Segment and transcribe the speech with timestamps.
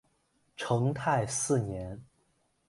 [0.57, 2.03] 成泰四年。